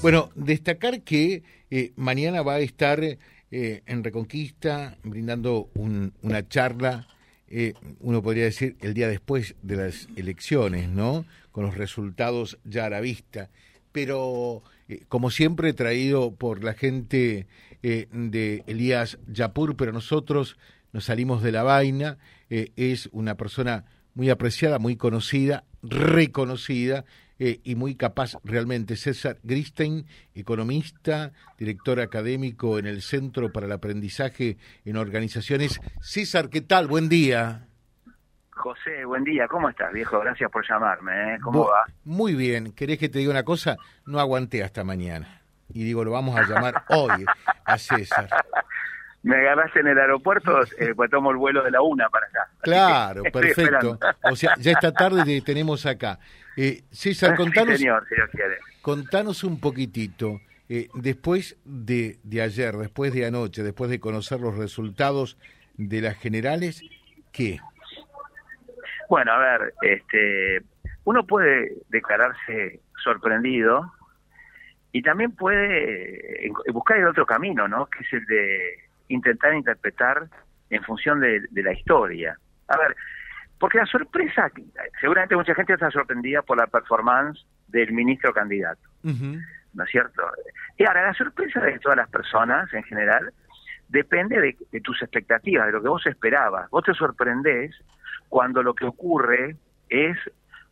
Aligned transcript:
Bueno, 0.00 0.30
destacar 0.36 1.02
que 1.02 1.42
eh, 1.70 1.92
mañana 1.96 2.42
va 2.42 2.54
a 2.54 2.60
estar 2.60 3.02
eh, 3.02 3.18
en 3.50 4.04
Reconquista 4.04 4.96
brindando 5.02 5.70
una 5.74 6.48
charla, 6.48 7.08
eh, 7.48 7.74
uno 7.98 8.22
podría 8.22 8.44
decir, 8.44 8.76
el 8.80 8.94
día 8.94 9.08
después 9.08 9.56
de 9.62 9.74
las 9.74 10.08
elecciones, 10.14 10.88
¿no? 10.88 11.24
Con 11.50 11.64
los 11.64 11.76
resultados 11.76 12.58
ya 12.62 12.86
a 12.86 12.90
la 12.90 13.00
vista. 13.00 13.50
Pero, 13.90 14.62
como 15.08 15.32
siempre, 15.32 15.72
traído 15.72 16.32
por 16.32 16.62
la 16.62 16.74
gente 16.74 17.48
de 17.82 18.62
Elías 18.68 19.18
Yapur, 19.26 19.76
pero 19.76 19.92
nosotros 19.92 20.58
nos 20.92 21.06
salimos 21.06 21.42
de 21.42 21.52
la 21.52 21.64
vaina. 21.64 22.18
es 22.48 23.08
una 23.12 23.36
persona 23.36 23.86
muy 24.14 24.30
apreciada, 24.30 24.78
muy 24.78 24.94
conocida, 24.96 25.64
reconocida 25.82 27.04
eh, 27.38 27.60
y 27.64 27.74
muy 27.74 27.94
capaz 27.94 28.36
realmente. 28.44 28.96
César 28.96 29.38
Gristein, 29.42 30.06
economista, 30.34 31.32
director 31.58 32.00
académico 32.00 32.78
en 32.78 32.86
el 32.86 33.02
Centro 33.02 33.52
para 33.52 33.66
el 33.66 33.72
Aprendizaje 33.72 34.56
en 34.84 34.96
Organizaciones. 34.96 35.80
César, 36.00 36.48
¿qué 36.48 36.60
tal? 36.60 36.86
Buen 36.86 37.08
día. 37.08 37.66
José, 38.50 39.04
buen 39.04 39.24
día. 39.24 39.46
¿Cómo 39.46 39.68
estás, 39.68 39.92
viejo? 39.92 40.18
Gracias 40.20 40.50
por 40.50 40.68
llamarme. 40.68 41.34
¿eh? 41.34 41.38
¿Cómo 41.42 41.66
va? 41.66 41.84
Muy 42.04 42.34
bien. 42.34 42.72
¿Querés 42.72 42.98
que 42.98 43.08
te 43.08 43.20
diga 43.20 43.30
una 43.30 43.44
cosa? 43.44 43.76
No 44.04 44.18
aguanté 44.18 44.64
hasta 44.64 44.82
mañana. 44.82 45.42
Y 45.72 45.84
digo, 45.84 46.04
lo 46.04 46.12
vamos 46.12 46.36
a 46.36 46.42
llamar 46.42 46.82
hoy 46.88 47.24
a 47.64 47.78
César 47.78 48.28
me 49.22 49.36
agarraste 49.36 49.80
en 49.80 49.88
el 49.88 49.98
aeropuerto, 49.98 50.62
eh, 50.78 50.94
pues 50.94 51.10
tomo 51.10 51.30
el 51.30 51.36
vuelo 51.36 51.62
de 51.62 51.70
la 51.70 51.82
una 51.82 52.08
para 52.08 52.26
acá. 52.26 52.48
Claro, 52.60 53.22
perfecto. 53.32 53.98
O 54.22 54.36
sea, 54.36 54.54
ya 54.58 54.72
esta 54.72 54.92
tarde 54.92 55.24
te 55.24 55.40
tenemos 55.40 55.86
acá. 55.86 56.18
Eh, 56.56 56.82
César, 56.90 57.36
contanos, 57.36 57.80
contanos 58.82 59.44
un 59.44 59.60
poquitito, 59.60 60.40
eh, 60.68 60.88
después 60.94 61.56
de, 61.64 62.18
de 62.22 62.42
ayer, 62.42 62.76
después 62.76 63.12
de 63.12 63.26
anoche, 63.26 63.62
después 63.62 63.90
de 63.90 64.00
conocer 64.00 64.40
los 64.40 64.56
resultados 64.56 65.38
de 65.76 66.00
las 66.00 66.18
generales, 66.18 66.82
¿qué? 67.32 67.58
Bueno, 69.08 69.32
a 69.32 69.38
ver, 69.38 69.74
este, 69.82 70.62
uno 71.04 71.26
puede 71.26 71.72
declararse 71.88 72.80
sorprendido 73.02 73.92
y 74.92 75.02
también 75.02 75.32
puede 75.32 76.50
buscar 76.72 76.98
el 76.98 77.06
otro 77.06 77.24
camino, 77.24 77.68
¿no? 77.68 77.86
Que 77.86 78.04
es 78.04 78.12
el 78.12 78.26
de 78.26 78.87
intentar 79.08 79.54
interpretar 79.54 80.28
en 80.70 80.82
función 80.84 81.20
de, 81.20 81.42
la 81.52 81.72
historia. 81.72 82.38
A 82.68 82.76
ver, 82.76 82.96
porque 83.58 83.78
la 83.78 83.86
sorpresa, 83.86 84.50
seguramente 85.00 85.36
mucha 85.36 85.54
gente 85.54 85.74
está 85.74 85.90
sorprendida 85.90 86.42
por 86.42 86.58
la 86.58 86.66
performance 86.66 87.44
del 87.66 87.92
ministro 87.92 88.32
candidato, 88.32 88.80
¿no 89.02 89.84
es 89.84 89.90
cierto? 89.90 90.22
Y 90.76 90.84
ahora, 90.84 91.02
la 91.02 91.14
sorpresa 91.14 91.60
de 91.60 91.78
todas 91.78 91.98
las 91.98 92.08
personas 92.08 92.72
en 92.72 92.84
general 92.84 93.32
depende 93.88 94.56
de, 94.70 94.80
tus 94.80 95.02
expectativas, 95.02 95.66
de 95.66 95.72
lo 95.72 95.82
que 95.82 95.88
vos 95.88 96.06
esperabas. 96.06 96.70
Vos 96.70 96.84
te 96.84 96.94
sorprendés 96.94 97.74
cuando 98.28 98.62
lo 98.62 98.74
que 98.74 98.84
ocurre 98.84 99.56
es 99.88 100.16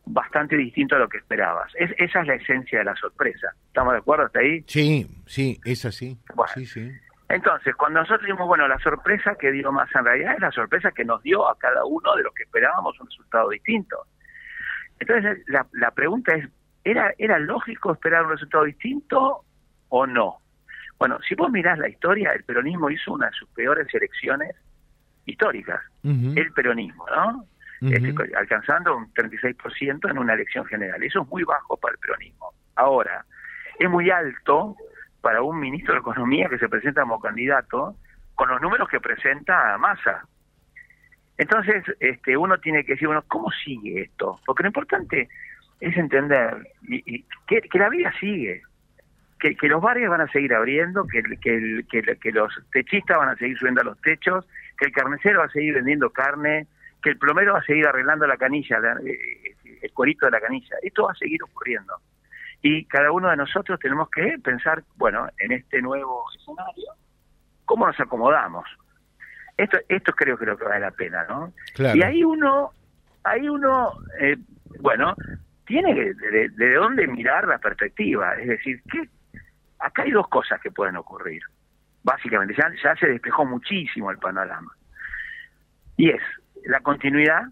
bastante 0.05 0.55
distinto 0.55 0.95
a 0.95 0.99
lo 0.99 1.09
que 1.09 1.17
esperabas. 1.17 1.71
Es, 1.75 1.91
esa 1.97 2.21
es 2.21 2.27
la 2.27 2.35
esencia 2.35 2.79
de 2.79 2.85
la 2.85 2.95
sorpresa. 2.95 3.53
¿Estamos 3.67 3.93
de 3.93 3.99
acuerdo 3.99 4.25
hasta 4.25 4.39
ahí? 4.39 4.63
Sí, 4.67 5.07
sí, 5.25 5.59
es 5.65 5.85
así. 5.85 6.17
sí, 6.53 6.65
sí. 6.65 6.91
Entonces, 7.29 7.75
cuando 7.75 7.99
nosotros 7.99 8.21
dijimos, 8.21 8.47
bueno, 8.47 8.67
la 8.67 8.79
sorpresa 8.79 9.35
que 9.35 9.51
dio 9.51 9.71
más 9.71 9.93
en 9.93 10.05
realidad 10.05 10.35
es 10.35 10.39
la 10.39 10.51
sorpresa 10.51 10.91
que 10.91 11.03
nos 11.03 11.21
dio 11.23 11.47
a 11.49 11.57
cada 11.57 11.83
uno 11.85 12.15
de 12.15 12.23
los 12.23 12.33
que 12.33 12.43
esperábamos 12.43 12.99
un 12.99 13.07
resultado 13.07 13.49
distinto. 13.49 13.97
Entonces, 14.99 15.43
la, 15.47 15.67
la 15.73 15.91
pregunta 15.91 16.35
es, 16.35 16.47
¿era, 16.83 17.13
¿era 17.17 17.37
lógico 17.37 17.91
esperar 17.91 18.25
un 18.25 18.31
resultado 18.31 18.63
distinto 18.63 19.43
o 19.89 20.07
no? 20.07 20.37
Bueno, 20.97 21.19
si 21.27 21.35
vos 21.35 21.51
mirás 21.51 21.77
la 21.77 21.89
historia, 21.89 22.31
el 22.31 22.43
peronismo 22.43 22.89
hizo 22.89 23.13
una 23.13 23.27
de 23.27 23.33
sus 23.33 23.49
peores 23.49 23.87
elecciones 23.93 24.55
históricas, 25.25 25.81
el 26.03 26.51
peronismo, 26.53 27.05
¿no? 27.09 27.45
Este, 27.81 28.15
alcanzando 28.35 28.97
un 28.97 29.13
36% 29.13 30.09
en 30.09 30.17
una 30.17 30.33
elección 30.33 30.65
general. 30.65 31.03
Eso 31.03 31.21
es 31.21 31.27
muy 31.27 31.43
bajo 31.43 31.77
para 31.77 31.93
el 31.93 31.99
peronismo. 31.99 32.53
Ahora, 32.75 33.23
es 33.77 33.89
muy 33.89 34.09
alto 34.09 34.75
para 35.27 35.41
un 35.41 35.59
ministro 35.59 35.93
de 35.93 35.99
Economía 35.99 36.47
que 36.47 36.57
se 36.57 36.69
presenta 36.69 37.01
como 37.01 37.19
candidato 37.19 37.97
con 38.33 38.47
los 38.47 38.61
números 38.61 38.87
que 38.87 39.01
presenta 39.01 39.77
Massa. 39.77 40.25
Entonces, 41.37 41.83
este, 41.99 42.37
uno 42.37 42.57
tiene 42.59 42.85
que 42.85 42.93
decir, 42.93 43.09
bueno, 43.09 43.25
¿cómo 43.27 43.51
sigue 43.51 44.03
esto? 44.03 44.39
Porque 44.45 44.63
lo 44.63 44.67
importante 44.67 45.27
es 45.81 45.97
entender 45.97 46.69
y, 46.87 47.25
que, 47.45 47.61
la 47.73 47.89
vida 47.89 48.13
sigue, 48.21 48.61
que, 49.37 49.67
los 49.67 49.81
bares 49.81 50.07
van 50.07 50.21
a 50.21 50.31
seguir 50.31 50.53
abriendo, 50.53 51.05
que, 51.05 51.21
que, 51.41 52.15
que, 52.21 52.31
los 52.31 52.53
techistas 52.71 53.17
van 53.17 53.27
a 53.27 53.35
seguir 53.35 53.57
subiendo 53.57 53.81
a 53.81 53.83
los 53.83 53.99
techos, 53.99 54.47
que 54.79 54.85
el 54.85 54.93
carnicero 54.93 55.39
va 55.39 55.47
a 55.47 55.49
seguir 55.49 55.73
vendiendo 55.73 56.09
carne, 56.11 56.67
que 57.03 57.09
el 57.09 57.17
plomero 57.17 57.51
va 57.51 57.59
a 57.59 57.63
seguir 57.63 57.85
arreglando 57.85 58.25
la 58.27 58.37
canilla, 58.37 58.79
eh, 59.05 59.55
el 59.81 59.91
cuerito 59.91 60.27
de 60.27 60.31
la 60.31 60.39
canilla. 60.39 60.77
Esto 60.81 61.03
va 61.03 61.11
a 61.11 61.15
seguir 61.15 61.43
ocurriendo 61.43 61.95
y 62.61 62.85
cada 62.85 63.11
uno 63.11 63.29
de 63.29 63.37
nosotros 63.37 63.79
tenemos 63.79 64.09
que 64.09 64.37
pensar, 64.43 64.83
bueno, 64.95 65.27
en 65.37 65.51
este 65.51 65.81
nuevo 65.81 66.25
escenario, 66.35 66.93
¿cómo 67.65 67.85
nos 67.85 67.99
acomodamos? 67.99 68.65
Esto, 69.55 69.77
esto 69.87 70.13
creo 70.13 70.37
que 70.37 70.45
es 70.45 70.49
lo 70.49 70.57
que 70.57 70.65
vale 70.65 70.79
la 70.79 70.91
pena, 70.91 71.25
¿no? 71.29 71.53
Y 71.95 72.01
ahí 72.01 72.23
uno, 72.23 72.71
ahí 73.23 73.47
uno, 73.47 73.93
eh, 74.19 74.37
bueno, 74.79 75.15
tiene 75.65 75.93
de, 75.93 76.49
de, 76.49 76.73
dónde 76.73 77.07
mirar 77.07 77.47
la 77.47 77.57
perspectiva, 77.57 78.35
es 78.35 78.47
decir, 78.47 78.81
que 78.91 79.09
acá 79.79 80.03
hay 80.03 80.11
dos 80.11 80.27
cosas 80.27 80.59
que 80.61 80.71
pueden 80.71 80.95
ocurrir, 80.95 81.41
básicamente, 82.03 82.55
ya, 82.57 82.71
ya 82.83 82.95
se 82.95 83.07
despejó 83.07 83.45
muchísimo 83.45 84.11
el 84.11 84.17
panorama, 84.17 84.71
y 85.97 86.09
es 86.09 86.21
la 86.65 86.79
continuidad 86.79 87.43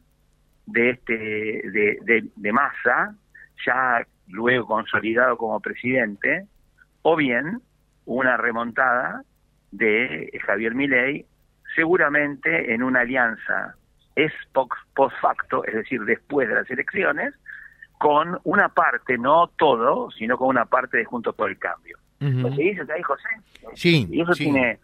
de 0.68 0.92
este 0.92 1.14
de, 1.14 2.00
de, 2.02 2.26
de 2.36 2.52
masa 2.52 3.16
ya 3.66 4.06
luego 4.28 4.68
consolidado 4.68 5.38
como 5.38 5.60
presidente, 5.60 6.46
o 7.02 7.16
bien 7.16 7.62
una 8.06 8.38
remontada 8.38 9.24
de 9.72 10.32
Javier 10.46 10.74
Milei, 10.76 11.26
seguramente 11.76 12.74
en 12.74 12.84
una 12.84 13.02
alianza 13.02 13.76
es 14.16 14.32
post 14.54 15.14
facto, 15.22 15.66
es 15.66 15.74
decir, 15.74 16.02
después 16.06 16.48
de 16.48 16.56
las 16.56 16.70
elecciones, 16.70 17.34
con 17.98 18.40
una 18.44 18.70
parte, 18.70 19.18
no 19.18 19.48
todo, 19.58 20.10
sino 20.12 20.38
con 20.38 20.48
una 20.48 20.66
parte 20.66 20.98
de 20.98 21.06
Juntos 21.06 21.36
por 21.36 21.50
el 21.50 21.58
Cambio. 21.58 21.98
¿Lo 22.20 22.50
seguís 22.56 22.80
ahí, 22.90 23.02
José? 23.04 23.28
Sí. 23.74 24.08
Y 24.10 24.22
eso 24.22 24.32
Tiene, 24.34 24.80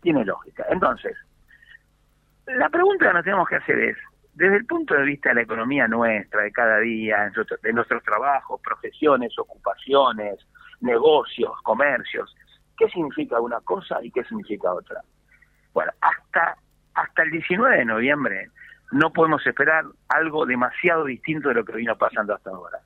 tiene 0.00 0.24
lógica. 0.24 0.64
Entonces, 0.70 1.16
la 2.46 2.68
pregunta 2.68 3.08
que 3.08 3.14
nos 3.14 3.24
tenemos 3.24 3.48
que 3.48 3.56
hacer 3.56 3.78
es, 3.78 3.96
desde 4.36 4.56
el 4.56 4.66
punto 4.66 4.94
de 4.94 5.02
vista 5.02 5.30
de 5.30 5.36
la 5.36 5.42
economía 5.42 5.88
nuestra, 5.88 6.42
de 6.42 6.52
cada 6.52 6.78
día, 6.80 7.32
de 7.62 7.72
nuestros 7.72 8.02
trabajos, 8.02 8.60
profesiones, 8.60 9.36
ocupaciones, 9.38 10.46
negocios, 10.82 11.52
comercios, 11.62 12.36
¿qué 12.76 12.86
significa 12.90 13.40
una 13.40 13.60
cosa 13.60 13.98
y 14.02 14.10
qué 14.10 14.22
significa 14.24 14.74
otra? 14.74 15.00
Bueno, 15.72 15.90
hasta, 16.02 16.54
hasta 16.94 17.22
el 17.22 17.30
19 17.30 17.78
de 17.78 17.84
noviembre 17.86 18.50
no 18.92 19.10
podemos 19.10 19.44
esperar 19.46 19.86
algo 20.08 20.44
demasiado 20.44 21.06
distinto 21.06 21.48
de 21.48 21.54
lo 21.54 21.64
que 21.64 21.72
vino 21.72 21.96
pasando 21.96 22.34
hasta 22.34 22.50
ahora. 22.50 22.80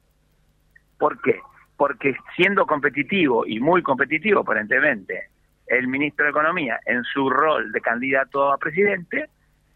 ¿Por 0.99 1.21
qué? 1.21 1.41
Porque 1.77 2.17
siendo 2.37 2.65
competitivo 2.65 3.45
y 3.45 3.59
muy 3.59 3.83
competitivo 3.83 4.43
aparentemente, 4.43 5.31
el 5.67 5.89
ministro 5.89 6.27
de 6.27 6.31
Economía 6.31 6.79
en 6.87 7.03
su 7.03 7.29
rol 7.29 7.73
de 7.73 7.81
candidato 7.81 8.53
a 8.53 8.59
presidente, 8.59 9.31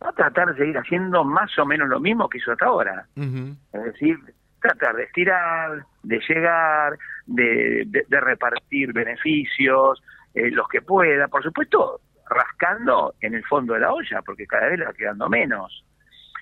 va 0.04 0.10
a 0.10 0.12
tratar 0.12 0.52
de 0.52 0.58
seguir 0.58 0.76
haciendo 0.76 1.24
más 1.24 1.58
o 1.58 1.64
menos 1.64 1.88
lo 1.88 2.00
mismo 2.00 2.28
que 2.28 2.38
hizo 2.38 2.52
hasta 2.52 2.66
ahora. 2.66 3.06
Es 3.16 3.84
decir, 3.84 4.18
tratar 4.60 4.96
de 4.96 5.04
estirar, 5.04 5.84
de 6.02 6.20
llegar, 6.28 6.98
de, 7.26 7.84
de, 7.86 8.20
repartir 8.20 8.92
beneficios, 8.92 10.02
eh, 10.34 10.50
los 10.50 10.68
que 10.68 10.82
pueda, 10.82 11.28
por 11.28 11.42
supuesto, 11.42 12.00
rascando 12.28 13.14
en 13.20 13.34
el 13.34 13.44
fondo 13.44 13.74
de 13.74 13.80
la 13.80 13.92
olla, 13.92 14.22
porque 14.22 14.46
cada 14.46 14.68
vez 14.68 14.78
le 14.78 14.86
va 14.86 14.92
quedando 14.92 15.28
menos. 15.28 15.84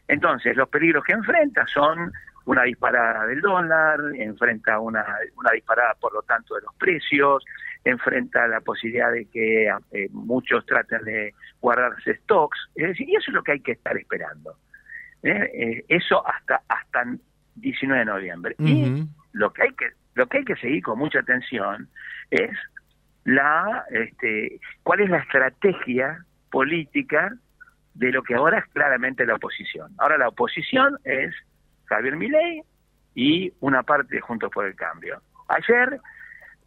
Entonces, 0.09 0.57
los 0.57 0.69
peligros 0.69 1.05
que 1.05 1.13
enfrenta 1.13 1.67
son 1.67 2.13
una 2.45 2.63
disparada 2.65 3.27
del 3.27 3.41
dólar, 3.41 4.01
enfrenta 4.17 4.79
una, 4.79 5.05
una 5.37 5.51
disparada, 5.53 5.95
por 6.01 6.13
lo 6.13 6.23
tanto, 6.23 6.55
de 6.57 6.63
los 6.63 6.75
precios, 6.77 7.45
enfrenta 7.85 8.47
la 8.47 8.61
posibilidad 8.61 9.13
de 9.13 9.27
que 9.27 9.67
eh, 9.93 10.09
muchos 10.13 10.65
traten 10.67 11.05
de 11.05 11.35
guardarse 11.61 12.15
stocks, 12.19 12.59
es 12.75 12.89
decir, 12.89 13.09
y 13.09 13.17
eso 13.17 13.31
es 13.31 13.35
lo 13.35 13.43
que 13.43 13.53
hay 13.53 13.61
que 13.61 13.73
estar 13.73 13.97
esperando. 13.97 14.57
¿eh? 15.23 15.51
Eh, 15.55 15.85
eso 15.89 16.27
hasta 16.27 16.63
hasta 16.69 17.05
19 17.57 17.99
de 17.99 18.05
noviembre. 18.05 18.55
Y 18.59 19.05
lo 19.33 19.53
que 19.53 19.63
hay 19.63 19.73
que 19.75 19.87
lo 20.15 20.27
que 20.27 20.39
hay 20.39 20.45
que 20.45 20.57
seguir 20.57 20.83
con 20.83 20.99
mucha 20.99 21.21
atención 21.21 21.89
es 22.31 22.51
la 23.25 23.85
este 23.91 24.61
cuál 24.83 25.01
es 25.01 25.11
la 25.11 25.19
estrategia 25.19 26.25
política 26.51 27.35
de 27.95 28.11
lo 28.11 28.23
que 28.23 28.35
ahora 28.35 28.59
es 28.59 28.67
claramente 28.73 29.27
la 29.27 29.35
oposición. 29.35 29.93
Ahora 29.99 30.19
la 30.19 30.29
oposición 30.29 30.99
es 31.05 31.35
Javier 31.87 32.17
Milei 32.17 32.63
y 33.15 33.53
una 33.61 33.83
parte 33.83 34.15
de 34.15 34.21
Juntos 34.21 34.51
por 34.53 34.67
el 34.67 34.75
Cambio. 34.75 35.21
Ayer 35.49 36.01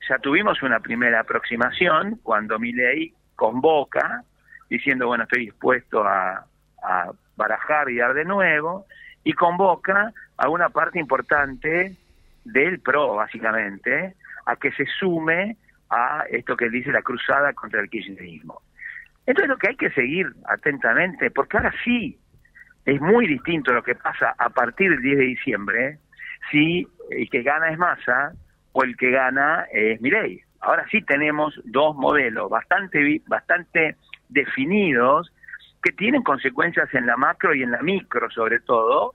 ya 0.07 0.17
tuvimos 0.19 0.61
una 0.63 0.79
primera 0.79 1.21
aproximación 1.21 2.19
cuando 2.23 2.59
Milei 2.59 3.13
convoca 3.35 4.23
diciendo, 4.69 5.07
bueno, 5.07 5.23
estoy 5.23 5.45
dispuesto 5.45 6.03
a, 6.03 6.45
a 6.83 7.11
barajar 7.35 7.89
y 7.89 7.97
dar 7.97 8.13
de 8.13 8.25
nuevo, 8.25 8.85
y 9.23 9.33
convoca 9.33 10.13
a 10.37 10.49
una 10.49 10.69
parte 10.69 10.99
importante 10.99 11.95
del 12.43 12.79
PRO, 12.79 13.15
básicamente, 13.15 14.15
a 14.45 14.55
que 14.55 14.71
se 14.71 14.85
sume 14.99 15.57
a 15.89 16.25
esto 16.29 16.55
que 16.55 16.69
dice 16.69 16.91
la 16.91 17.01
cruzada 17.01 17.53
contra 17.53 17.81
el 17.81 17.89
kirchnerismo. 17.89 18.61
Entonces 19.25 19.49
lo 19.49 19.57
que 19.57 19.69
hay 19.69 19.75
que 19.75 19.89
seguir 19.91 20.27
atentamente, 20.47 21.31
porque 21.31 21.57
ahora 21.57 21.73
sí 21.83 22.17
es 22.85 23.01
muy 23.01 23.27
distinto 23.27 23.73
lo 23.73 23.83
que 23.83 23.95
pasa 23.95 24.35
a 24.37 24.49
partir 24.49 24.91
del 24.91 25.01
10 25.01 25.17
de 25.17 25.23
diciembre, 25.23 25.99
si 26.51 26.87
el 27.09 27.29
que 27.29 27.41
gana 27.41 27.69
es 27.69 27.77
Massa 27.77 28.33
o 28.77 28.83
el 28.83 28.97
que 28.97 29.09
gana 29.09 29.65
es 29.71 30.01
Milei. 30.01 30.41
Ahora 30.59 30.85
sí 30.91 31.01
tenemos 31.01 31.57
dos 31.63 31.95
modelos 31.95 32.49
bastante, 32.49 33.21
bastante 33.25 33.95
definidos 34.27 35.31
que 35.81 35.93
tienen 35.93 36.23
consecuencias 36.23 36.93
en 36.93 37.05
la 37.05 37.15
macro 37.15 37.55
y 37.55 37.63
en 37.63 37.71
la 37.71 37.81
micro 37.81 38.29
sobre 38.29 38.59
todo, 38.59 39.13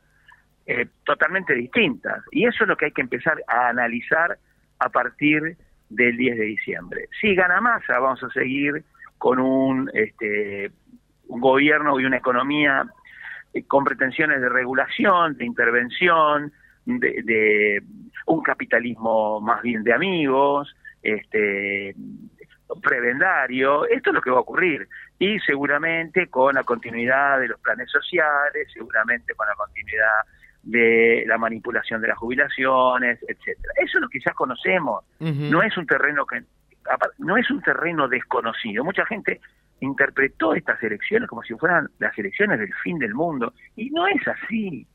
eh, 0.67 0.87
totalmente 1.05 1.53
distintas. 1.53 2.25
Y 2.31 2.47
eso 2.47 2.65
es 2.65 2.69
lo 2.69 2.77
que 2.79 2.87
hay 2.87 2.93
que 2.93 3.03
empezar 3.03 3.43
a 3.49 3.69
analizar 3.69 4.39
a 4.79 4.89
partir 4.89 5.59
del 5.91 6.17
10 6.17 6.39
de 6.39 6.45
diciembre. 6.45 7.09
Si 7.21 7.35
gana 7.35 7.61
Massa, 7.61 7.99
vamos 7.99 8.23
a 8.23 8.31
seguir 8.31 8.83
con 9.19 9.39
un, 9.41 9.91
este, 9.93 10.71
un 11.29 11.41
gobierno 11.41 12.01
y 12.01 12.07
una 12.07 12.17
economía 12.17 12.87
eh, 13.53 13.65
con 13.65 13.85
pretensiones 13.85 14.41
de 14.41 14.49
regulación, 14.49 15.37
de 15.37 15.45
intervención, 15.45 16.51
de, 16.87 17.23
de, 17.25 17.83
un 18.27 18.43
capitalismo 18.43 19.41
más 19.41 19.63
bien 19.63 19.83
de 19.83 19.93
amigos, 19.93 20.75
este, 21.03 21.95
prebendario, 22.83 23.87
esto 23.87 24.11
es 24.11 24.15
lo 24.15 24.21
que 24.21 24.31
va 24.31 24.39
a 24.39 24.41
ocurrir. 24.41 24.89
Y 25.19 25.39
seguramente 25.41 26.29
con 26.29 26.55
la 26.55 26.65
continuidad 26.65 27.41
de 27.41 27.49
los 27.49 27.61
planes 27.61 27.91
sociales, 27.91 28.69
seguramente 28.73 29.35
con 29.35 29.47
la 29.47 29.55
continuidad 29.55 30.23
de 30.63 31.25
la 31.27 31.39
manipulación 31.39 32.01
de 32.01 32.09
las 32.09 32.19
jubilaciones, 32.19 33.19
etcétera. 33.27 33.73
Eso 33.77 33.99
es 33.99 34.03
lo 34.03 34.09
que 34.09 34.21
ya 34.25 34.33
conocemos. 34.33 35.05
No 35.19 35.63
es 35.63 35.77
un 35.77 35.87
terreno 35.87 36.27
que 36.27 36.43
no 37.19 37.37
es 37.37 37.51
un 37.51 37.63
terreno 37.63 38.09
desconocido. 38.09 38.85
Mucha 38.85 39.07
gente 39.07 39.41
interpretó 39.81 40.55
estas 40.55 40.83
elecciones 40.83 41.29
como 41.29 41.43
si 41.43 41.55
fueran 41.55 41.89
las 41.99 42.17
elecciones 42.19 42.59
del 42.59 42.73
fin 42.83 42.99
del 42.99 43.15
mundo 43.15 43.55
y 43.77 43.91
no 43.91 44.07
es 44.07 44.27
así. 44.27 44.87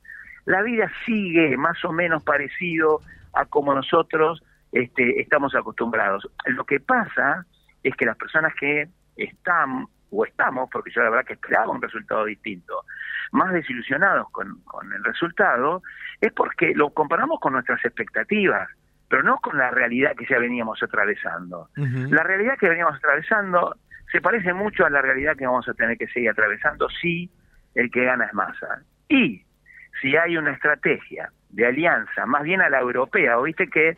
La 0.45 0.61
vida 0.61 0.91
sigue 1.05 1.57
más 1.57 1.83
o 1.85 1.91
menos 1.91 2.23
parecido 2.23 3.01
a 3.33 3.45
como 3.45 3.73
nosotros 3.73 4.43
este, 4.71 5.21
estamos 5.21 5.55
acostumbrados. 5.55 6.29
Lo 6.45 6.65
que 6.65 6.79
pasa 6.79 7.45
es 7.83 7.95
que 7.95 8.05
las 8.05 8.17
personas 8.17 8.53
que 8.59 8.87
están 9.15 9.87
o 10.11 10.25
estamos, 10.25 10.69
porque 10.71 10.91
yo 10.91 11.03
la 11.03 11.09
verdad 11.09 11.25
que 11.25 11.33
esperaba 11.33 11.69
un 11.69 11.81
resultado 11.81 12.25
distinto, 12.25 12.83
más 13.31 13.51
desilusionados 13.51 14.29
con, 14.31 14.61
con 14.61 14.91
el 14.93 15.03
resultado, 15.03 15.81
es 16.21 16.31
porque 16.31 16.73
lo 16.75 16.91
comparamos 16.91 17.39
con 17.39 17.53
nuestras 17.53 17.83
expectativas, 17.83 18.69
pero 19.09 19.23
no 19.23 19.37
con 19.37 19.57
la 19.57 19.71
realidad 19.71 20.15
que 20.15 20.25
ya 20.25 20.39
veníamos 20.39 20.81
atravesando. 20.81 21.69
La 21.75 22.23
realidad 22.23 22.57
que 22.57 22.69
veníamos 22.69 22.95
atravesando 22.95 23.75
se 24.11 24.21
parece 24.21 24.53
mucho 24.53 24.85
a 24.85 24.89
la 24.89 25.01
realidad 25.01 25.35
que 25.35 25.45
vamos 25.45 25.67
a 25.67 25.73
tener 25.73 25.97
que 25.97 26.07
seguir 26.07 26.29
atravesando 26.29 26.87
si 26.89 27.29
el 27.75 27.91
que 27.91 28.05
gana 28.05 28.25
es 28.25 28.33
masa. 28.33 28.81
Y 29.09 29.43
si 30.01 30.15
hay 30.15 30.37
una 30.37 30.51
estrategia 30.51 31.29
de 31.49 31.65
alianza, 31.65 32.25
más 32.25 32.43
bien 32.43 32.61
a 32.61 32.69
la 32.69 32.79
europea, 32.79 33.37
viste 33.37 33.67
que 33.69 33.97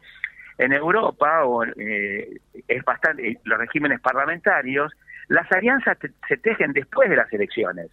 en 0.58 0.74
Europa 0.74 1.46
o 1.46 1.64
eh, 1.64 2.40
es 2.68 2.84
bastante 2.84 3.40
los 3.44 3.60
regímenes 3.60 4.00
parlamentarios 4.00 4.94
las 5.28 5.52
alianzas 5.52 5.98
se 6.28 6.38
tejen 6.38 6.74
después 6.74 7.10
de 7.10 7.18
las 7.18 7.32
elecciones. 7.34 7.88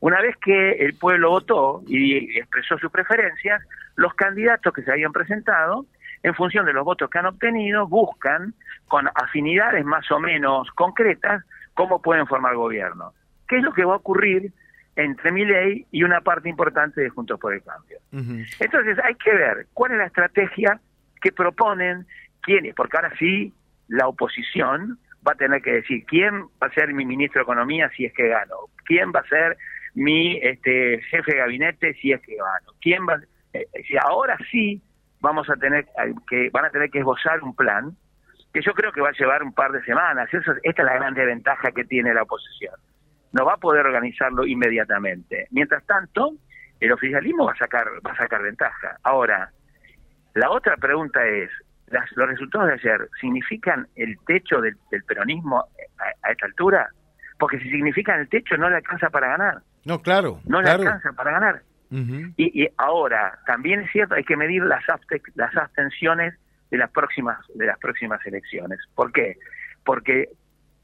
Una 0.00 0.20
vez 0.22 0.36
que 0.38 0.72
el 0.72 0.94
pueblo 0.94 1.30
votó 1.30 1.82
y 1.86 2.38
expresó 2.38 2.78
sus 2.78 2.90
preferencias 2.90 3.62
los 3.96 4.14
candidatos 4.14 4.72
que 4.72 4.82
se 4.82 4.90
habían 4.90 5.12
presentado 5.12 5.84
en 6.22 6.34
función 6.34 6.64
de 6.64 6.72
los 6.72 6.84
votos 6.84 7.10
que 7.10 7.18
han 7.18 7.26
obtenido 7.26 7.86
buscan 7.86 8.54
con 8.88 9.08
afinidades 9.14 9.84
más 9.84 10.10
o 10.10 10.18
menos 10.18 10.70
concretas 10.70 11.44
cómo 11.74 12.00
pueden 12.00 12.26
formar 12.26 12.54
gobierno. 12.56 13.12
Qué 13.46 13.58
es 13.58 13.62
lo 13.62 13.72
que 13.72 13.84
va 13.84 13.94
a 13.94 13.98
ocurrir 13.98 14.52
entre 14.96 15.32
mi 15.32 15.44
ley 15.44 15.86
y 15.90 16.02
una 16.02 16.20
parte 16.20 16.48
importante 16.48 17.00
de 17.00 17.08
Juntos 17.10 17.38
por 17.40 17.54
el 17.54 17.62
Cambio. 17.62 17.98
Entonces 18.12 18.98
hay 19.02 19.14
que 19.14 19.32
ver 19.32 19.66
cuál 19.72 19.92
es 19.92 19.98
la 19.98 20.06
estrategia 20.06 20.80
que 21.20 21.32
proponen 21.32 22.06
quiénes, 22.42 22.74
porque 22.74 22.96
ahora 22.96 23.12
sí 23.18 23.52
la 23.88 24.08
oposición 24.08 24.98
va 25.26 25.32
a 25.32 25.36
tener 25.36 25.60
que 25.62 25.72
decir 25.72 26.04
quién 26.06 26.44
va 26.62 26.68
a 26.68 26.72
ser 26.72 26.92
mi 26.94 27.04
ministro 27.04 27.40
de 27.40 27.44
Economía 27.44 27.90
si 27.96 28.06
es 28.06 28.12
que 28.14 28.28
gano, 28.28 28.56
quién 28.84 29.12
va 29.14 29.20
a 29.20 29.28
ser 29.28 29.56
mi 29.94 30.38
este 30.38 31.00
jefe 31.10 31.32
de 31.32 31.38
gabinete 31.38 31.94
si 31.94 32.12
es 32.12 32.20
que 32.22 32.36
gano, 32.36 32.72
quién 32.80 33.06
va 33.06 33.20
eh, 33.52 33.66
si 33.86 33.96
ahora 33.96 34.38
sí 34.50 34.80
vamos 35.20 35.50
a 35.50 35.56
tener 35.56 35.86
que 36.28 36.48
van 36.50 36.64
a 36.64 36.70
tener 36.70 36.90
que 36.90 37.00
esbozar 37.00 37.42
un 37.42 37.54
plan 37.54 37.96
que 38.52 38.62
yo 38.62 38.72
creo 38.72 38.92
que 38.92 39.00
va 39.00 39.10
a 39.10 39.18
llevar 39.18 39.42
un 39.42 39.52
par 39.52 39.70
de 39.72 39.82
semanas, 39.84 40.28
Eso, 40.32 40.52
esta 40.62 40.82
es 40.82 40.86
la 40.86 40.94
gran 40.94 41.14
ventaja 41.14 41.70
que 41.70 41.84
tiene 41.84 42.12
la 42.12 42.22
oposición. 42.22 42.74
No 43.32 43.44
va 43.44 43.54
a 43.54 43.58
poder 43.58 43.86
organizarlo 43.86 44.46
inmediatamente. 44.46 45.46
Mientras 45.50 45.84
tanto, 45.86 46.34
el 46.80 46.92
oficialismo 46.92 47.46
va 47.46 47.52
a 47.52 47.56
sacar 47.56 47.86
va 48.04 48.12
a 48.12 48.16
sacar 48.16 48.42
ventaja. 48.42 48.96
Ahora, 49.02 49.50
la 50.34 50.50
otra 50.50 50.76
pregunta 50.76 51.24
es, 51.26 51.50
¿los 52.16 52.28
resultados 52.28 52.68
de 52.68 52.74
ayer 52.74 53.08
significan 53.20 53.86
el 53.96 54.16
techo 54.26 54.60
del, 54.60 54.76
peronismo 55.06 55.60
a, 56.24 56.30
esta 56.30 56.46
altura? 56.46 56.88
Porque 57.38 57.58
si 57.58 57.70
significan 57.70 58.20
el 58.20 58.28
techo 58.28 58.56
no 58.56 58.68
le 58.68 58.76
alcanza 58.76 59.10
para 59.10 59.28
ganar. 59.28 59.62
No, 59.84 60.00
claro. 60.00 60.40
No 60.44 60.60
le 60.60 60.70
alcanza 60.70 61.12
para 61.12 61.32
ganar. 61.32 61.62
y, 62.36 62.68
ahora, 62.76 63.38
también 63.46 63.80
es 63.80 63.90
cierto, 63.90 64.14
hay 64.14 64.24
que 64.24 64.36
medir 64.36 64.62
las, 64.62 64.84
las 65.34 65.56
abstenciones 65.56 66.34
de 66.70 66.78
las 66.78 66.90
próximas 66.90 67.38
de 67.54 67.66
las 67.66 67.78
próximas 67.78 68.24
elecciones. 68.24 68.78
¿Por 68.94 69.12
qué? 69.12 69.36
Porque 69.84 70.28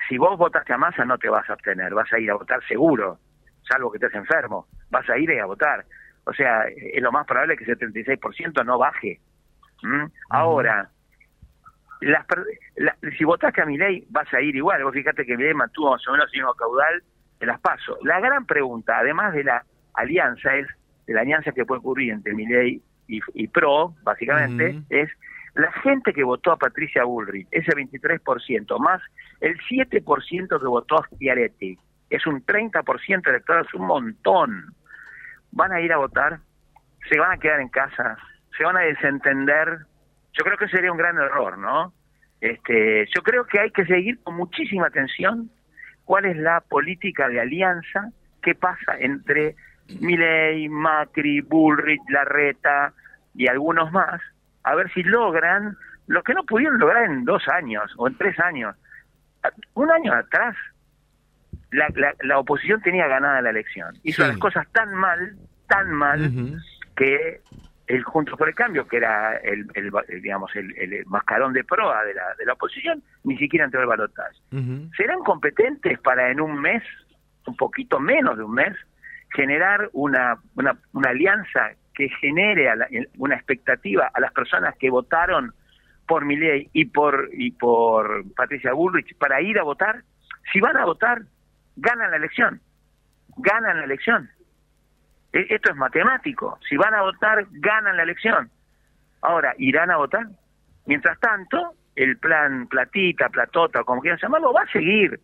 si 0.09 0.19
vos 0.19 0.37
votaste 0.39 0.73
a 0.73 0.79
masa 0.79 1.05
no 1.05 1.19
te 1.19 1.29
vas 1.29 1.49
a 1.49 1.55
abstener, 1.55 1.95
vas 1.95 2.13
a 2.13 2.19
ir 2.19 2.31
a 2.31 2.35
votar 2.35 2.65
seguro, 2.67 3.19
salvo 3.69 3.91
que 3.91 3.99
estés 3.99 4.15
enfermo, 4.15 4.67
vas 4.91 5.09
a 5.09 5.19
ir 5.19 5.31
a 5.41 5.47
votar. 5.47 5.85
O 6.25 6.33
sea, 6.33 6.65
es 6.69 7.03
lo 7.03 7.13
más 7.13 7.27
probable 7.27 7.57
que 7.57 7.65
ese 7.65 7.79
36% 7.79 8.65
no 8.65 8.79
baje. 8.79 9.21
¿Mm? 9.83 10.07
Ahora, 10.31 10.91
las, 12.01 12.27
si 13.17 13.25
votaste 13.25 13.63
a 13.63 13.67
mi 13.67 13.79
ley, 13.79 14.05
vas 14.11 14.33
a 14.35 14.41
ir 14.41 14.57
igual. 14.57 14.83
Vos 14.85 14.93
fíjate 14.93 15.25
que 15.25 15.37
mi 15.37 15.45
ley 15.45 15.55
mantuvo 15.55 15.93
más 15.93 16.07
o 16.09 16.13
menos 16.13 16.29
el 16.33 16.41
mismo 16.41 16.55
caudal 16.55 17.03
de 17.39 17.47
las 17.47 17.61
pasos. 17.61 17.99
La 18.03 18.21
gran 18.21 18.45
pregunta, 18.47 18.99
además 18.99 19.35
de 19.35 19.45
la 19.45 19.65
alianza, 19.95 20.57
es 20.57 20.67
de 21.07 21.15
la 21.15 21.21
alianza 21.21 21.53
que 21.53 21.65
puede 21.65 21.79
ocurrir 21.79 22.13
entre 22.13 22.35
mi 22.35 22.47
ley 22.47 22.83
y, 23.09 23.49
PRO, 23.49 23.95
básicamente, 24.03 24.81
es 24.91 25.09
la 25.55 25.71
gente 25.73 26.13
que 26.13 26.25
votó 26.25 26.51
a 26.51 26.57
Patricia 26.57 27.05
Bullrich, 27.05 27.47
ese 27.53 27.73
23%, 27.73 28.79
más 28.81 29.01
el 29.41 29.59
7% 29.59 30.61
que 30.61 30.67
votó 30.67 30.99
a 30.99 31.07
Schiaretti, 31.07 31.79
es 32.11 32.27
un 32.27 32.45
30% 32.45 33.29
electoral, 33.29 33.65
es 33.67 33.75
un 33.75 33.87
montón. 33.87 34.75
Van 35.53 35.73
a 35.73 35.81
ir 35.81 35.93
a 35.93 35.99
votar, 35.99 36.41
se 37.11 37.19
van 37.19 37.33
a 37.33 37.39
quedar 37.39 37.61
en 37.61 37.69
casa, 37.69 38.17
se 38.57 38.65
van 38.65 38.77
a 38.77 38.81
desentender. 38.81 39.79
Yo 40.33 40.45
creo 40.45 40.57
que 40.57 40.69
sería 40.69 40.93
un 40.93 40.99
gran 40.99 41.17
error, 41.17 41.59
¿no? 41.59 41.93
Este, 42.41 43.07
yo 43.15 43.23
creo 43.23 43.47
que 43.47 43.61
hay 43.61 43.71
que 43.71 43.87
seguir 43.87 44.23
con 44.23 44.37
muchísima 44.37 44.87
atención 44.87 45.51
cuál 46.05 46.27
es 46.27 46.37
la 46.37 46.61
política 46.61 47.29
de 47.29 47.41
alianza 47.41 48.11
que 48.43 48.55
pasa 48.55 48.97
entre 48.99 49.57
Milei, 50.01 50.69
Macri, 50.69 51.41
Bullrich, 51.41 52.03
Larreta 52.09 52.93
y 53.35 53.49
algunos 53.49 53.91
más, 53.93 54.21
a 54.63 54.75
ver 54.75 54.93
si 54.93 55.03
logran 55.03 55.77
lo 56.07 56.23
que 56.23 56.35
no 56.35 56.45
pudieron 56.45 56.79
lograr 56.79 57.05
en 57.05 57.25
dos 57.25 57.43
años 57.49 57.93
o 57.97 58.07
en 58.07 58.17
tres 58.17 58.39
años. 58.39 58.77
Un 59.75 59.91
año 59.91 60.13
atrás, 60.13 60.57
la, 61.71 61.89
la, 62.23 62.39
oposición 62.39 62.81
tenía 62.81 63.07
ganada 63.07 63.43
la 63.43 63.51
elección. 63.51 63.95
Hizo 64.03 64.27
las 64.27 64.39
cosas 64.39 64.67
tan 64.73 64.95
mal, 64.95 65.37
tan 65.69 65.91
mal, 65.91 66.61
que 66.97 67.41
el 67.87 68.03
Juntos 68.03 68.37
por 68.37 68.49
el 68.49 68.55
Cambio, 68.55 68.87
que 68.87 68.97
era 68.97 69.37
el, 69.37 69.67
digamos 70.23 70.55
el, 70.57 71.05
mascarón 71.07 71.53
de 71.53 71.65
proa 71.65 72.05
de 72.05 72.15
la, 72.15 72.35
de 72.39 72.47
la 72.47 72.55
oposición, 72.55 73.03
ni 73.25 73.37
siquiera 73.39 73.65
entró 73.65 73.81
el 73.81 73.87
balotaje. 73.87 74.37
¿Serán 74.97 75.21
competentes 75.21 75.99
para 76.01 76.31
en 76.31 76.41
un 76.41 76.61
mes, 76.61 76.83
un 77.47 77.57
poquito 77.57 78.01
menos 78.01 78.37
de 78.37 78.45
un 78.45 78.55
mes, 78.55 78.77
generar 79.35 79.91
una, 79.93 80.39
una, 80.55 80.77
una 80.93 81.11
alianza 81.11 81.71
que 81.95 82.09
genere 82.21 82.69
una 83.19 83.37
expectativa 83.37 84.11
a 84.13 84.21
las 84.21 84.33
personas 84.33 84.77
que 84.79 84.91
votaron 84.91 85.55
por 86.07 86.25
Milei 86.25 86.69
y 86.73 86.87
por 86.87 87.29
y 87.33 87.51
por 87.53 88.25
Patricia 88.35 88.73
Bullrich 88.73 89.17
para 89.19 89.41
ir 89.41 89.59
a 89.59 89.65
votar? 89.65 90.03
Si 90.53 90.61
van 90.61 90.77
a 90.77 90.85
votar, 90.85 91.23
ganan 91.77 92.11
la 92.11 92.17
elección. 92.17 92.61
Ganan 93.37 93.79
la 93.79 93.85
elección. 93.85 94.31
E, 95.33 95.47
esto 95.51 95.71
es 95.71 95.77
matemático. 95.77 96.59
Si 96.69 96.77
van 96.77 96.95
a 96.95 97.03
votar, 97.03 97.47
ganan 97.51 97.97
la 97.97 98.05
elección. 98.05 98.51
Ahora, 99.23 99.55
¿irán 99.59 99.91
a 99.91 99.97
votar? 99.97 100.27
Mientras 100.87 101.19
tanto, 101.19 101.75
el 101.97 102.19
plan 102.19 102.69
platita, 102.69 103.29
platota, 103.29 103.83
como 103.85 104.01
quieran 104.01 104.21
llamarlo, 104.21 104.53
va 104.53 104.63
a 104.63 104.73
seguir. 104.73 105.21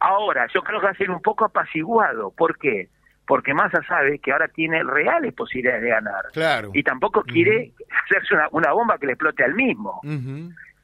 Ahora, 0.00 0.46
yo 0.52 0.62
creo 0.62 0.80
que 0.80 0.86
va 0.86 0.92
a 0.92 0.96
ser 0.96 1.10
un 1.10 1.20
poco 1.20 1.46
apaciguado. 1.46 2.30
¿Por 2.30 2.58
qué? 2.58 2.88
Porque 3.26 3.54
Massa 3.54 3.82
sabe 3.88 4.18
que 4.18 4.32
ahora 4.32 4.48
tiene 4.48 4.82
reales 4.82 5.32
posibilidades 5.32 5.82
de 5.82 5.88
ganar. 5.88 6.24
Claro. 6.32 6.70
Y 6.74 6.82
tampoco 6.82 7.22
quiere 7.22 7.72
hacerse 8.04 8.34
una, 8.52 8.72
bomba 8.72 8.98
que 8.98 9.06
le 9.06 9.12
explote 9.12 9.44
al 9.44 9.54
mismo. 9.54 10.00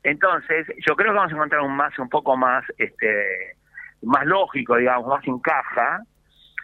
Entonces, 0.02 0.66
yo 0.86 0.96
creo 0.96 1.12
que 1.12 1.18
vamos 1.18 1.32
a 1.32 1.34
encontrar 1.34 1.60
un 1.60 1.76
Massa 1.76 2.00
un 2.00 2.08
poco 2.08 2.36
más, 2.36 2.64
este, 2.78 3.56
más 4.02 4.24
lógico, 4.24 4.76
digamos, 4.76 5.06
más 5.06 5.26
en 5.26 5.38
caja, 5.40 6.02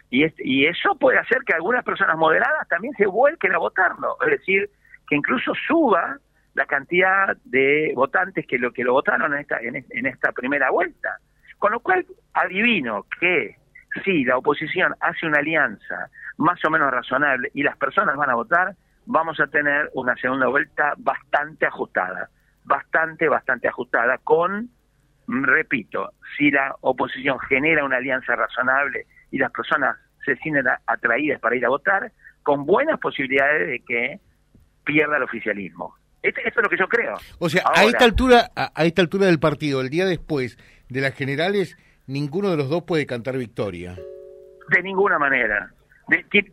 y, 0.09 0.25
y 0.39 0.65
eso 0.65 0.95
puede 0.95 1.19
hacer 1.19 1.39
que 1.45 1.53
algunas 1.53 1.83
personas 1.83 2.17
moderadas 2.17 2.67
también 2.69 2.93
se 2.95 3.05
vuelquen 3.05 3.53
a 3.53 3.59
votarlo, 3.59 4.17
es 4.21 4.39
decir, 4.39 4.69
que 5.07 5.15
incluso 5.15 5.53
suba 5.67 6.17
la 6.57 6.65
cantidad 6.65 7.37
de 7.45 7.91
votantes 7.95 8.45
que 8.47 8.57
lo 8.57 8.73
que 8.73 8.83
lo 8.83 8.93
votaron 8.93 9.31
en 9.33 9.39
esta, 9.41 9.59
en, 9.61 10.05
esta 10.07 10.31
primera 10.31 10.71
vuelta. 10.71 11.17
Con 11.59 11.71
lo 11.71 11.79
cual, 11.79 12.03
adivino 12.33 13.05
que 13.19 13.55
si 14.03 14.23
la 14.23 14.37
oposición 14.37 14.93
hace 14.99 15.25
una 15.25 15.39
alianza 15.39 16.09
más 16.37 16.63
o 16.65 16.69
menos 16.69 16.91
razonable 16.91 17.49
y 17.53 17.63
las 17.63 17.77
personas 17.77 18.15
van 18.15 18.29
a 18.29 18.35
votar, 18.35 18.75
vamos 19.05 19.39
a 19.39 19.47
tener 19.47 19.89
una 19.93 20.15
segunda 20.17 20.47
vuelta 20.47 20.93
bastante 20.97 21.65
ajustada, 21.65 22.29
bastante, 22.63 23.27
bastante 23.27 23.67
ajustada, 23.67 24.17
con, 24.19 24.69
repito, 25.27 26.11
si 26.37 26.51
la 26.51 26.75
oposición 26.81 27.39
genera 27.39 27.85
una 27.85 27.97
alianza 27.97 28.35
razonable 28.35 29.05
y 29.31 29.37
las 29.37 29.51
personas 29.51 29.97
se 30.25 30.35
sienten 30.37 30.65
atraídas 30.85 31.39
para 31.39 31.55
ir 31.55 31.65
a 31.65 31.69
votar, 31.69 32.11
con 32.43 32.65
buenas 32.65 32.99
posibilidades 32.99 33.67
de 33.67 33.79
que 33.79 34.19
pierda 34.83 35.17
el 35.17 35.23
oficialismo. 35.23 35.95
Esto, 36.21 36.41
es 36.45 36.55
lo 36.55 36.69
que 36.69 36.77
yo 36.77 36.87
creo. 36.87 37.15
O 37.39 37.49
sea, 37.49 37.63
a 37.73 37.85
esta 37.85 38.03
altura, 38.03 38.51
a, 38.55 38.85
esta 38.85 39.01
altura 39.01 39.27
del 39.27 39.39
partido, 39.39 39.81
el 39.81 39.89
día 39.89 40.05
después 40.05 40.57
de 40.89 41.01
las 41.01 41.13
generales, 41.13 41.77
ninguno 42.07 42.49
de 42.49 42.57
los 42.57 42.69
dos 42.69 42.83
puede 42.83 43.05
cantar 43.05 43.37
victoria. 43.37 43.95
De 44.69 44.81
ninguna 44.81 45.19
manera. 45.19 45.71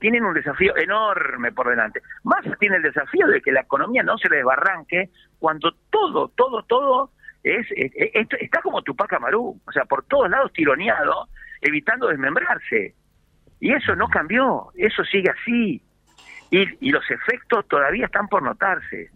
tienen 0.01 0.25
un 0.25 0.35
desafío 0.35 0.77
enorme 0.77 1.53
por 1.53 1.69
delante. 1.69 2.03
Más 2.25 2.45
tiene 2.59 2.77
el 2.77 2.83
desafío 2.83 3.27
de 3.29 3.41
que 3.41 3.53
la 3.53 3.61
economía 3.61 4.03
no 4.03 4.19
se 4.19 4.29
le 4.29 4.37
desbarranque 4.37 5.11
cuando 5.39 5.73
todo, 5.91 6.29
todo, 6.29 6.63
todo 6.65 7.11
es, 7.43 7.67
está 7.73 8.61
como 8.63 8.83
Tupac 8.83 9.13
Amaru, 9.13 9.61
o 9.65 9.73
sea, 9.73 9.85
por 9.85 10.05
todos 10.05 10.31
lados 10.31 10.53
tironeado, 10.53 11.29
evitando 11.61 12.09
desmembrarse. 12.09 12.95
Y 13.61 13.73
eso 13.73 13.95
no 13.95 14.09
cambió, 14.09 14.69
eso 14.75 15.05
sigue 15.05 15.31
así. 15.31 15.83
Y, 16.51 16.89
y 16.89 16.91
los 16.91 17.09
efectos 17.11 17.67
todavía 17.69 18.07
están 18.07 18.29
por 18.29 18.43
notarse. 18.43 19.11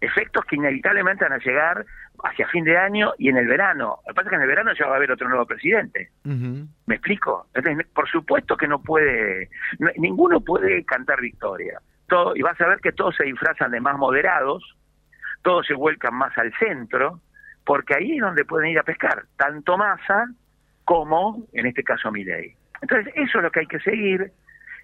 Efectos 0.00 0.44
que 0.46 0.56
inevitablemente 0.56 1.24
van 1.24 1.34
a 1.34 1.38
llegar 1.38 1.84
hacia 2.24 2.48
fin 2.48 2.64
de 2.64 2.76
año 2.76 3.12
y 3.18 3.28
en 3.28 3.36
el 3.36 3.46
verano. 3.46 3.98
Lo 4.06 4.12
que 4.12 4.14
pasa 4.14 4.26
es 4.26 4.30
que 4.30 4.36
en 4.36 4.42
el 4.42 4.48
verano 4.48 4.72
ya 4.72 4.86
va 4.86 4.94
a 4.94 4.96
haber 4.96 5.12
otro 5.12 5.28
nuevo 5.28 5.46
presidente. 5.46 6.10
¿Me 6.24 6.94
explico? 6.94 7.46
Entonces, 7.54 7.86
por 7.88 8.08
supuesto 8.08 8.56
que 8.56 8.66
no 8.66 8.80
puede, 8.82 9.50
ninguno 9.96 10.40
puede 10.40 10.84
cantar 10.84 11.20
victoria. 11.20 11.80
Todo, 12.08 12.34
y 12.34 12.42
vas 12.42 12.60
a 12.60 12.66
ver 12.66 12.80
que 12.80 12.92
todos 12.92 13.14
se 13.14 13.24
disfrazan 13.24 13.70
de 13.70 13.80
más 13.80 13.96
moderados, 13.96 14.76
todos 15.42 15.66
se 15.66 15.74
vuelcan 15.74 16.14
más 16.14 16.36
al 16.38 16.52
centro, 16.58 17.20
porque 17.64 17.94
ahí 17.94 18.16
es 18.16 18.20
donde 18.20 18.44
pueden 18.44 18.70
ir 18.70 18.78
a 18.78 18.82
pescar, 18.82 19.24
tanto 19.36 19.76
Massa 19.76 20.28
como, 20.84 21.46
en 21.52 21.66
este 21.66 21.84
caso, 21.84 22.10
Milei. 22.10 22.56
Entonces, 22.82 23.12
eso 23.14 23.38
es 23.38 23.44
lo 23.44 23.50
que 23.50 23.60
hay 23.60 23.66
que 23.66 23.80
seguir. 23.80 24.32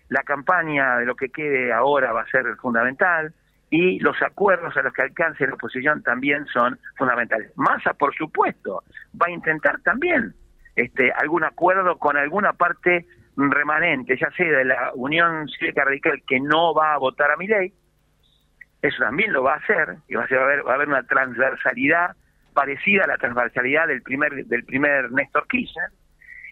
La 0.08 0.22
campaña 0.22 0.98
de 0.98 1.06
lo 1.06 1.16
que 1.16 1.30
quede 1.30 1.72
ahora 1.72 2.12
va 2.12 2.22
a 2.22 2.26
ser 2.26 2.54
fundamental 2.56 3.34
y 3.70 3.98
los 3.98 4.20
acuerdos 4.22 4.76
a 4.76 4.82
los 4.82 4.92
que 4.92 5.02
alcance 5.02 5.46
la 5.46 5.54
oposición 5.54 6.02
también 6.02 6.46
son 6.46 6.78
fundamentales. 6.96 7.52
Massa, 7.56 7.94
por 7.94 8.14
supuesto, 8.14 8.84
va 9.20 9.26
a 9.26 9.30
intentar 9.30 9.80
también 9.80 10.34
este, 10.76 11.10
algún 11.12 11.44
acuerdo 11.44 11.98
con 11.98 12.16
alguna 12.16 12.52
parte 12.52 13.06
remanente, 13.36 14.16
ya 14.16 14.30
sea 14.30 14.50
de 14.50 14.64
la 14.64 14.92
Unión 14.94 15.48
Cívica 15.48 15.84
Radical 15.84 16.22
que 16.26 16.40
no 16.40 16.74
va 16.74 16.94
a 16.94 16.98
votar 16.98 17.30
a 17.30 17.36
mi 17.36 17.46
ley, 17.46 17.72
eso 18.82 18.98
también 18.98 19.32
lo 19.32 19.42
va 19.42 19.54
a 19.54 19.56
hacer, 19.56 19.96
y 20.08 20.14
va 20.14 20.22
a, 20.22 20.44
haber, 20.44 20.66
va 20.66 20.72
a 20.72 20.74
haber 20.74 20.88
una 20.88 21.02
transversalidad 21.02 22.16
parecida 22.54 23.04
a 23.04 23.08
la 23.08 23.18
transversalidad 23.18 23.88
del 23.88 24.02
primer, 24.02 24.46
del 24.46 24.64
primer 24.64 25.10
Néstor 25.12 25.46
Kirchner, 25.48 25.90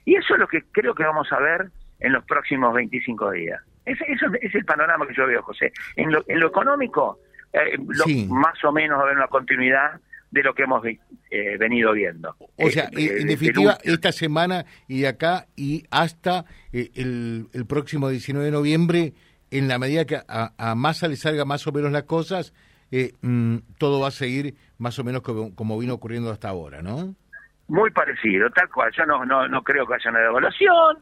y 0.05 0.17
eso 0.17 0.35
es 0.35 0.41
lo 0.41 0.49
que 0.49 0.63
creo 0.73 0.95
que 0.95 1.05
vamos 1.05 1.33
a 1.33 1.39
ver 1.39 1.71
en 2.01 2.13
los 2.13 2.25
próximos 2.25 2.75
25 2.75 3.31
días. 3.31 3.63
Ese, 3.85 4.05
eso 4.09 4.27
es 4.41 4.55
el 4.55 4.65
panorama 4.65 5.07
que 5.07 5.15
yo 5.15 5.27
veo, 5.27 5.43
José. 5.43 5.73
En 5.97 6.11
lo, 6.11 6.25
en 6.27 6.41
lo 6.41 6.49
económico, 6.49 7.19
eh, 7.53 7.79
más 8.29 8.65
o 8.65 8.73
menos 8.73 8.99
va 8.99 9.03
a 9.03 9.05
haber 9.05 9.17
una 9.17 9.29
continuidad 9.29 10.01
de 10.31 10.43
lo 10.43 10.55
que 10.55 10.65
hemos 10.65 10.85
eh, 10.85 11.57
venido 11.59 11.93
viendo. 11.93 12.35
O 12.57 12.69
sea, 12.69 12.89
eh, 12.97 13.19
en 13.21 13.29
definitiva, 13.29 13.79
esta 13.85 14.11
semana 14.11 14.65
y 14.89 15.03
de 15.03 15.09
acá 15.09 15.47
y 15.55 15.85
hasta 15.91 16.45
el, 16.73 17.47
el, 17.53 17.67
próximo 17.67 18.09
19 18.09 18.47
de 18.47 18.51
noviembre, 18.51 19.13
en 19.53 19.69
la 19.69 19.79
medida 19.79 20.05
que 20.05 20.17
a, 20.17 20.53
a 20.59 20.75
Massa 20.75 21.07
le 21.07 21.15
salga 21.15 21.45
más 21.45 21.65
o 21.69 21.73
menos 21.73 21.93
las 21.93 22.03
cosas, 22.05 22.53
mm, 23.21 23.59
todo 23.79 24.01
va 24.01 24.09
a 24.09 24.11
seguir 24.11 24.57
más 24.79 24.99
o 24.99 25.05
menos 25.05 25.23
como, 25.23 25.55
como, 25.55 25.79
vino 25.79 25.95
ocurriendo 25.95 26.33
hasta 26.33 26.49
ahora, 26.49 26.83
¿no? 26.83 27.15
Muy 27.69 27.93
parecido, 27.93 28.51
tal 28.51 28.69
cual. 28.69 28.91
Yo 28.97 29.07
no, 29.07 29.25
no, 29.25 29.47
no 29.47 29.63
creo 29.63 29.87
que 29.87 29.95
haya 29.95 30.11
una 30.11 30.21
devaluación, 30.21 30.99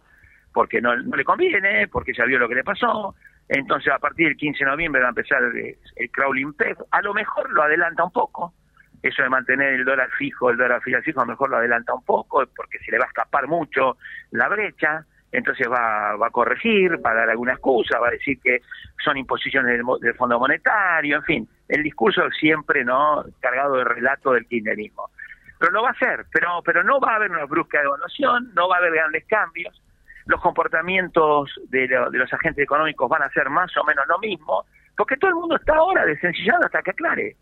porque 0.52 0.80
no, 0.80 0.96
no 0.96 1.16
le 1.16 1.24
conviene, 1.24 1.88
porque 1.88 2.12
ya 2.12 2.24
vio 2.24 2.38
lo 2.38 2.48
que 2.48 2.56
le 2.56 2.64
pasó. 2.64 3.14
Entonces, 3.48 3.92
a 3.92 3.98
partir 3.98 4.28
del 4.28 4.36
15 4.36 4.64
de 4.64 4.70
noviembre 4.70 5.02
va 5.02 5.08
a 5.08 5.10
empezar 5.10 5.42
el, 5.42 6.10
crawling 6.10 6.54
peg. 6.54 6.76
A 6.90 7.02
lo 7.02 7.12
mejor 7.12 7.50
lo 7.52 7.62
adelanta 7.62 8.04
un 8.04 8.12
poco. 8.12 8.54
Eso 9.02 9.22
de 9.22 9.28
mantener 9.28 9.74
el 9.74 9.84
dólar 9.84 10.10
fijo, 10.16 10.50
el 10.50 10.56
dólar 10.56 10.80
fijo, 10.80 11.20
a 11.20 11.24
lo 11.24 11.32
mejor 11.32 11.50
lo 11.50 11.56
adelanta 11.56 11.92
un 11.92 12.04
poco, 12.04 12.44
porque 12.54 12.78
se 12.78 12.92
le 12.92 12.98
va 12.98 13.04
a 13.04 13.08
escapar 13.08 13.48
mucho 13.48 13.96
la 14.30 14.48
brecha. 14.48 15.04
Entonces 15.32 15.66
va, 15.68 16.14
va 16.16 16.28
a 16.28 16.30
corregir, 16.30 17.04
va 17.04 17.10
a 17.10 17.14
dar 17.14 17.30
alguna 17.30 17.52
excusa, 17.52 17.98
va 17.98 18.08
a 18.08 18.12
decir 18.12 18.38
que 18.40 18.60
son 19.02 19.16
imposiciones 19.16 19.76
del, 19.76 19.84
del 20.00 20.14
Fondo 20.14 20.38
Monetario, 20.38 21.16
en 21.16 21.22
fin, 21.24 21.48
el 21.68 21.82
discurso 21.82 22.22
siempre 22.30 22.84
no 22.84 23.24
cargado 23.40 23.76
de 23.76 23.84
relato 23.84 24.32
del 24.32 24.46
kirchnerismo. 24.46 25.10
Pero 25.58 25.72
lo 25.72 25.82
va 25.82 25.88
a 25.88 25.92
hacer, 25.92 26.26
pero, 26.30 26.62
pero 26.62 26.84
no 26.84 27.00
va 27.00 27.12
a 27.12 27.16
haber 27.16 27.30
una 27.30 27.46
brusca 27.46 27.80
devaluación, 27.80 28.52
no 28.54 28.68
va 28.68 28.76
a 28.76 28.78
haber 28.78 28.92
grandes 28.92 29.24
cambios 29.26 29.82
los 30.26 30.40
comportamientos 30.40 31.50
de, 31.68 31.88
los 32.10 32.32
agentes 32.32 32.64
económicos 32.64 33.08
van 33.08 33.22
a 33.22 33.30
ser 33.30 33.50
más 33.50 33.76
o 33.76 33.84
menos 33.84 34.06
lo 34.08 34.18
mismo, 34.18 34.64
porque 34.96 35.16
todo 35.16 35.30
el 35.30 35.36
mundo 35.36 35.56
está 35.56 35.74
ahora 35.74 36.04
desencillado 36.04 36.64
hasta 36.64 36.82
que 36.82 36.90
aclare. 36.90 37.36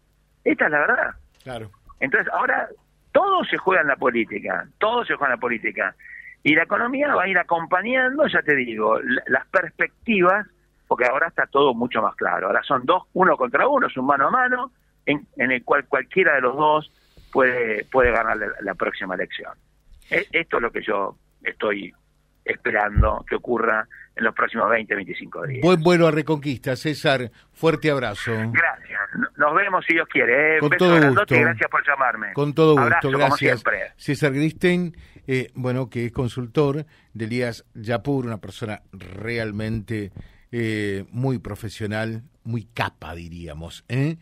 Esta 0.45 0.67
es 0.67 0.71
la 0.71 0.79
verdad. 0.79 1.15
Claro. 1.43 1.71
Entonces, 2.01 2.33
ahora 2.33 2.69
todo 3.13 3.45
se 3.45 3.59
juega 3.59 3.83
en 3.83 3.89
la 3.89 3.97
política, 3.97 4.67
todo 4.79 5.05
se 5.05 5.15
juega 5.15 5.35
en 5.35 5.39
la 5.39 5.41
política. 5.41 5.95
Y 6.43 6.55
la 6.55 6.63
economía 6.63 7.15
va 7.15 7.25
a 7.25 7.29
ir 7.29 7.39
acompañando, 7.39 8.27
ya 8.27 8.43
te 8.43 8.55
digo, 8.55 8.99
las 9.27 9.47
perspectivas, 9.49 10.47
porque 10.89 11.05
ahora 11.05 11.29
está 11.29 11.47
todo 11.47 11.75
mucho 11.75 12.01
más 12.01 12.17
claro. 12.17 12.47
Ahora 12.47 12.63
son 12.63 12.87
dos, 12.87 13.05
uno 13.13 13.37
contra 13.37 13.69
uno, 13.69 13.89
es 13.89 13.97
un 13.97 14.07
mano 14.07 14.29
a 14.29 14.31
mano, 14.31 14.73
en, 15.05 15.27
el 15.37 15.65
cual 15.65 15.87
cualquiera 15.87 16.35
de 16.35 16.41
los 16.41 16.57
dos 16.57 16.93
puede, 17.33 17.85
puede 17.85 18.11
ganar 18.11 18.39
la 18.61 18.75
próxima 18.75 19.15
elección. 19.15 19.53
E, 20.11 20.27
esto 20.33 20.57
es 20.57 20.63
lo 20.63 20.71
que 20.71 20.83
yo 20.83 21.17
estoy 21.43 21.93
esperando 22.45 23.25
que 23.29 23.37
ocurra 23.37 23.87
en 24.17 24.25
los 24.25 24.35
próximos 24.35 24.69
20, 24.71 24.95
25 24.95 25.47
días. 25.47 25.63
Buen 25.63 25.83
vuelo 25.83 26.07
a 26.07 26.11
Reconquista, 26.11 26.77
César. 26.77 27.31
Fuerte 27.53 27.91
abrazo. 27.91 28.33
Gracias. 28.33 29.01
Nos 29.37 29.55
vemos 29.55 29.85
si 29.87 29.95
Dios 29.95 30.09
quiere. 30.09 30.57
¿eh? 30.57 30.61
Con 30.61 30.71
todo 30.71 31.09
gusto. 31.09 31.35
gracias 31.35 31.71
por 31.71 31.87
llamarme. 31.87 32.33
Con 32.33 32.55
todo 32.55 32.77
gusto, 32.77 33.11
gracias. 33.11 33.63
César 33.97 34.33
Gristen, 34.33 34.95
eh, 35.27 35.49
bueno, 35.55 35.89
que 35.89 36.07
es 36.07 36.13
consultor 36.13 36.85
de 37.15 37.25
Elías 37.25 37.65
Yapur, 37.75 38.27
una 38.27 38.39
persona 38.39 38.83
realmente 38.93 40.13
eh, 40.53 41.05
muy 41.11 41.39
profesional, 41.39 42.23
muy 42.45 42.65
capa, 42.65 43.15
diríamos, 43.15 43.85
¿eh? 43.89 44.17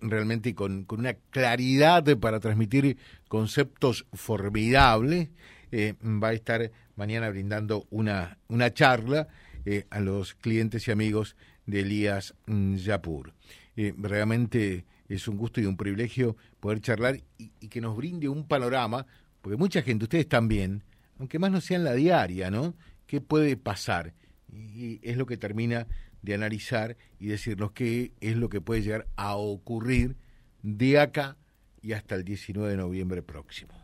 realmente 0.00 0.54
con, 0.54 0.84
con 0.84 1.00
una 1.00 1.14
claridad 1.30 2.04
para 2.18 2.40
transmitir 2.40 2.96
conceptos 3.28 4.06
formidables. 4.12 5.28
Va 5.74 6.28
a 6.28 6.32
estar 6.32 6.70
mañana 6.96 7.28
brindando 7.30 7.86
una, 7.90 8.38
una 8.48 8.72
charla 8.72 9.28
eh, 9.64 9.86
a 9.90 10.00
los 10.00 10.34
clientes 10.34 10.86
y 10.88 10.90
amigos 10.90 11.36
de 11.66 11.80
Elías 11.80 12.34
Yapur. 12.46 13.32
Eh, 13.76 13.94
realmente 13.96 14.84
es 15.08 15.26
un 15.26 15.36
gusto 15.36 15.60
y 15.60 15.66
un 15.66 15.76
privilegio 15.76 16.36
poder 16.60 16.80
charlar 16.80 17.20
y, 17.38 17.48
que 17.68 17.80
nos 17.80 17.96
brinde 17.96 18.28
un 18.28 18.46
panorama, 18.46 19.06
porque 19.40 19.56
mucha 19.56 19.82
gente, 19.82 20.04
ustedes 20.04 20.28
también, 20.28 20.84
aunque 21.18 21.38
más 21.38 21.50
no 21.50 21.60
sea 21.60 21.78
en 21.78 21.84
la 21.84 21.94
diaria, 21.94 22.50
¿no? 22.50 22.74
¿Qué 23.06 23.20
puede 23.20 23.56
pasar? 23.56 24.14
Y 24.52 25.00
es 25.02 25.16
lo 25.16 25.26
que 25.26 25.36
termina 25.36 25.86
de 26.22 26.34
analizar 26.34 26.96
y 27.18 27.26
decirnos 27.26 27.72
qué 27.72 28.12
es 28.20 28.36
lo 28.36 28.48
que 28.48 28.60
puede 28.60 28.82
llegar 28.82 29.06
a 29.16 29.36
ocurrir 29.36 30.16
de 30.62 30.98
acá 30.98 31.36
y 31.82 31.92
hasta 31.92 32.14
el 32.14 32.24
19 32.24 32.70
de 32.70 32.76
noviembre 32.76 33.22
próximo. 33.22 33.83